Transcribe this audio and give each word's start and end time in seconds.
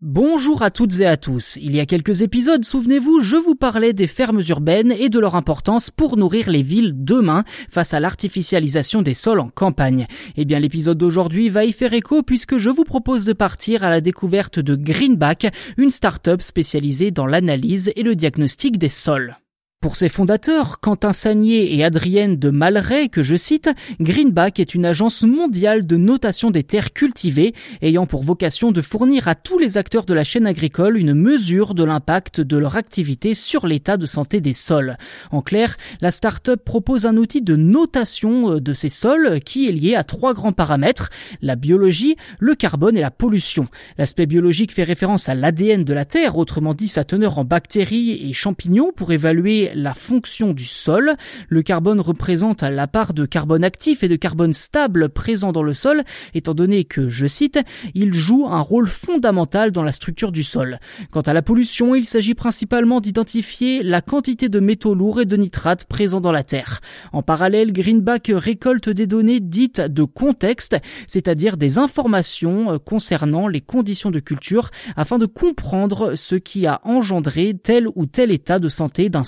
Bonjour 0.00 0.62
à 0.62 0.70
toutes 0.70 1.00
et 1.00 1.06
à 1.06 1.16
tous. 1.16 1.58
Il 1.60 1.74
y 1.74 1.80
a 1.80 1.84
quelques 1.84 2.22
épisodes, 2.22 2.64
souvenez-vous, 2.64 3.18
je 3.20 3.36
vous 3.36 3.56
parlais 3.56 3.92
des 3.92 4.06
fermes 4.06 4.40
urbaines 4.48 4.92
et 4.92 5.08
de 5.08 5.18
leur 5.18 5.34
importance 5.34 5.90
pour 5.90 6.16
nourrir 6.16 6.48
les 6.48 6.62
villes 6.62 6.92
demain 6.94 7.42
face 7.68 7.94
à 7.94 7.98
l'artificialisation 7.98 9.02
des 9.02 9.14
sols 9.14 9.40
en 9.40 9.48
campagne. 9.48 10.06
Eh 10.36 10.44
bien, 10.44 10.60
l'épisode 10.60 10.98
d'aujourd'hui 10.98 11.48
va 11.48 11.64
y 11.64 11.72
faire 11.72 11.94
écho 11.94 12.22
puisque 12.22 12.58
je 12.58 12.70
vous 12.70 12.84
propose 12.84 13.24
de 13.24 13.32
partir 13.32 13.82
à 13.82 13.90
la 13.90 14.00
découverte 14.00 14.60
de 14.60 14.76
Greenback, 14.76 15.48
une 15.76 15.90
start-up 15.90 16.42
spécialisée 16.42 17.10
dans 17.10 17.26
l'analyse 17.26 17.90
et 17.96 18.04
le 18.04 18.14
diagnostic 18.14 18.78
des 18.78 18.90
sols. 18.90 19.36
Pour 19.80 19.94
ses 19.94 20.08
fondateurs, 20.08 20.80
Quentin 20.80 21.12
Sagnier 21.12 21.76
et 21.76 21.84
Adrienne 21.84 22.36
de 22.36 22.50
Malray, 22.50 23.08
que 23.08 23.22
je 23.22 23.36
cite, 23.36 23.70
Greenback 24.00 24.58
est 24.58 24.74
une 24.74 24.84
agence 24.84 25.22
mondiale 25.22 25.86
de 25.86 25.96
notation 25.96 26.50
des 26.50 26.64
terres 26.64 26.92
cultivées, 26.92 27.54
ayant 27.80 28.04
pour 28.04 28.24
vocation 28.24 28.72
de 28.72 28.82
fournir 28.82 29.28
à 29.28 29.36
tous 29.36 29.56
les 29.56 29.78
acteurs 29.78 30.04
de 30.04 30.14
la 30.14 30.24
chaîne 30.24 30.48
agricole 30.48 30.98
une 30.98 31.14
mesure 31.14 31.74
de 31.74 31.84
l'impact 31.84 32.40
de 32.40 32.56
leur 32.56 32.74
activité 32.74 33.34
sur 33.34 33.68
l'état 33.68 33.96
de 33.96 34.06
santé 34.06 34.40
des 34.40 34.52
sols. 34.52 34.96
En 35.30 35.42
clair, 35.42 35.76
la 36.00 36.10
start-up 36.10 36.60
propose 36.64 37.06
un 37.06 37.16
outil 37.16 37.40
de 37.40 37.54
notation 37.54 38.54
euh, 38.54 38.60
de 38.60 38.72
ces 38.72 38.88
sols 38.88 39.38
qui 39.38 39.68
est 39.68 39.72
lié 39.72 39.94
à 39.94 40.02
trois 40.02 40.34
grands 40.34 40.50
paramètres, 40.50 41.08
la 41.40 41.54
biologie, 41.54 42.16
le 42.40 42.56
carbone 42.56 42.96
et 42.96 43.00
la 43.00 43.12
pollution. 43.12 43.68
L'aspect 43.96 44.26
biologique 44.26 44.72
fait 44.72 44.82
référence 44.82 45.28
à 45.28 45.36
l'ADN 45.36 45.84
de 45.84 45.94
la 45.94 46.04
terre, 46.04 46.36
autrement 46.36 46.74
dit 46.74 46.88
sa 46.88 47.04
teneur 47.04 47.38
en 47.38 47.44
bactéries 47.44 48.28
et 48.28 48.32
champignons 48.32 48.90
pour 48.90 49.12
évaluer 49.12 49.67
la 49.74 49.94
fonction 49.94 50.52
du 50.52 50.64
sol. 50.64 51.14
Le 51.48 51.62
carbone 51.62 52.00
représente 52.00 52.62
la 52.62 52.86
part 52.86 53.14
de 53.14 53.26
carbone 53.26 53.64
actif 53.64 54.02
et 54.02 54.08
de 54.08 54.16
carbone 54.16 54.52
stable 54.52 55.08
présent 55.08 55.52
dans 55.52 55.62
le 55.62 55.74
sol, 55.74 56.02
étant 56.34 56.54
donné 56.54 56.84
que, 56.84 57.08
je 57.08 57.26
cite, 57.26 57.58
il 57.94 58.12
joue 58.14 58.46
un 58.46 58.60
rôle 58.60 58.88
fondamental 58.88 59.72
dans 59.72 59.82
la 59.82 59.92
structure 59.92 60.32
du 60.32 60.42
sol. 60.42 60.78
Quant 61.10 61.20
à 61.22 61.32
la 61.32 61.42
pollution, 61.42 61.94
il 61.94 62.04
s'agit 62.04 62.34
principalement 62.34 63.00
d'identifier 63.00 63.82
la 63.82 64.00
quantité 64.00 64.48
de 64.48 64.60
métaux 64.60 64.94
lourds 64.94 65.20
et 65.20 65.26
de 65.26 65.36
nitrates 65.36 65.84
présents 65.84 66.20
dans 66.20 66.32
la 66.32 66.42
terre. 66.42 66.80
En 67.12 67.22
parallèle, 67.22 67.72
Greenback 67.72 68.32
récolte 68.34 68.88
des 68.88 69.06
données 69.06 69.40
dites 69.40 69.80
de 69.80 70.04
contexte, 70.04 70.76
c'est-à-dire 71.06 71.56
des 71.56 71.78
informations 71.78 72.72
euh, 72.72 72.78
concernant 72.78 73.48
les 73.48 73.60
conditions 73.60 74.10
de 74.10 74.20
culture 74.20 74.70
afin 74.96 75.18
de 75.18 75.26
comprendre 75.26 76.14
ce 76.14 76.36
qui 76.36 76.66
a 76.66 76.80
engendré 76.84 77.54
tel 77.54 77.86
ou 77.94 78.06
tel 78.06 78.30
état 78.30 78.58
de 78.58 78.68
santé 78.68 79.08
d'un 79.08 79.24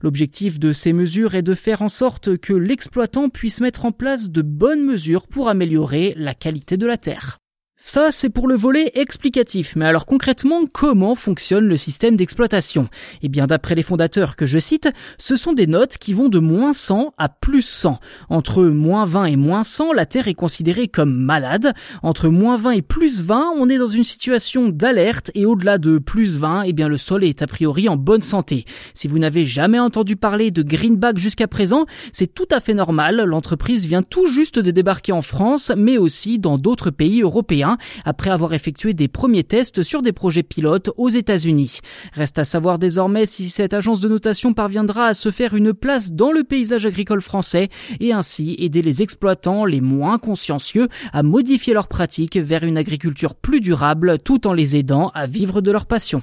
L'objectif 0.00 0.58
de 0.58 0.72
ces 0.72 0.92
mesures 0.92 1.34
est 1.34 1.42
de 1.42 1.54
faire 1.54 1.82
en 1.82 1.88
sorte 1.88 2.36
que 2.36 2.52
l'exploitant 2.52 3.28
puisse 3.28 3.60
mettre 3.60 3.84
en 3.84 3.92
place 3.92 4.30
de 4.30 4.42
bonnes 4.42 4.84
mesures 4.84 5.26
pour 5.26 5.48
améliorer 5.48 6.14
la 6.16 6.34
qualité 6.34 6.76
de 6.76 6.86
la 6.86 6.96
terre. 6.96 7.38
Ça, 7.78 8.10
c'est 8.10 8.30
pour 8.30 8.48
le 8.48 8.54
volet 8.54 8.90
explicatif. 8.94 9.76
Mais 9.76 9.84
alors 9.84 10.06
concrètement, 10.06 10.62
comment 10.64 11.14
fonctionne 11.14 11.66
le 11.66 11.76
système 11.76 12.16
d'exploitation? 12.16 12.88
Eh 13.20 13.28
bien, 13.28 13.46
d'après 13.46 13.74
les 13.74 13.82
fondateurs 13.82 14.34
que 14.34 14.46
je 14.46 14.58
cite, 14.58 14.88
ce 15.18 15.36
sont 15.36 15.52
des 15.52 15.66
notes 15.66 15.98
qui 15.98 16.14
vont 16.14 16.30
de 16.30 16.38
moins 16.38 16.72
100 16.72 17.12
à 17.18 17.28
plus 17.28 17.60
100. 17.60 18.00
Entre 18.30 18.64
moins 18.64 19.04
20 19.04 19.26
et 19.26 19.36
moins 19.36 19.62
100, 19.62 19.92
la 19.92 20.06
Terre 20.06 20.26
est 20.26 20.32
considérée 20.32 20.88
comme 20.88 21.14
malade. 21.14 21.74
Entre 22.02 22.30
moins 22.30 22.56
20 22.56 22.70
et 22.70 22.80
plus 22.82 23.20
20, 23.20 23.52
on 23.58 23.68
est 23.68 23.76
dans 23.76 23.84
une 23.84 24.04
situation 24.04 24.70
d'alerte. 24.70 25.30
Et 25.34 25.44
au-delà 25.44 25.76
de 25.76 25.98
plus 25.98 26.38
20, 26.38 26.62
eh 26.62 26.72
bien, 26.72 26.88
le 26.88 26.96
sol 26.96 27.24
est 27.24 27.42
a 27.42 27.46
priori 27.46 27.90
en 27.90 27.98
bonne 27.98 28.22
santé. 28.22 28.64
Si 28.94 29.06
vous 29.06 29.18
n'avez 29.18 29.44
jamais 29.44 29.78
entendu 29.78 30.16
parler 30.16 30.50
de 30.50 30.62
Greenback 30.62 31.18
jusqu'à 31.18 31.46
présent, 31.46 31.84
c'est 32.14 32.32
tout 32.32 32.48
à 32.50 32.60
fait 32.60 32.72
normal. 32.72 33.22
L'entreprise 33.26 33.84
vient 33.84 34.02
tout 34.02 34.32
juste 34.32 34.58
de 34.58 34.70
débarquer 34.70 35.12
en 35.12 35.20
France, 35.20 35.72
mais 35.76 35.98
aussi 35.98 36.38
dans 36.38 36.56
d'autres 36.56 36.88
pays 36.90 37.20
européens 37.20 37.65
après 38.04 38.30
avoir 38.30 38.54
effectué 38.54 38.94
des 38.94 39.08
premiers 39.08 39.44
tests 39.44 39.82
sur 39.82 40.02
des 40.02 40.12
projets 40.12 40.42
pilotes 40.42 40.90
aux 40.96 41.08
États-Unis. 41.08 41.80
Reste 42.12 42.38
à 42.38 42.44
savoir 42.44 42.78
désormais 42.78 43.26
si 43.26 43.48
cette 43.48 43.74
agence 43.74 44.00
de 44.00 44.08
notation 44.08 44.54
parviendra 44.54 45.06
à 45.06 45.14
se 45.14 45.30
faire 45.30 45.54
une 45.54 45.72
place 45.72 46.12
dans 46.12 46.32
le 46.32 46.44
paysage 46.44 46.86
agricole 46.86 47.20
français 47.20 47.68
et 48.00 48.12
ainsi 48.12 48.56
aider 48.58 48.82
les 48.82 49.02
exploitants 49.02 49.64
les 49.64 49.80
moins 49.80 50.18
consciencieux 50.18 50.88
à 51.12 51.22
modifier 51.22 51.74
leurs 51.74 51.88
pratiques 51.88 52.36
vers 52.36 52.64
une 52.64 52.78
agriculture 52.78 53.34
plus 53.34 53.60
durable 53.60 54.18
tout 54.18 54.46
en 54.46 54.52
les 54.52 54.76
aidant 54.76 55.10
à 55.14 55.26
vivre 55.26 55.60
de 55.60 55.70
leur 55.70 55.86
passion. 55.86 56.22